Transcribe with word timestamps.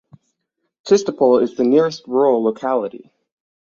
Chistopol 0.83 1.43
is 1.43 1.55
the 1.55 1.63
nearest 1.63 2.07
rural 2.07 2.43
locality. 2.43 3.11